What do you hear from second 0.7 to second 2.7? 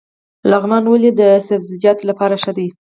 ولې د سبزیجاتو لپاره ښه دی؟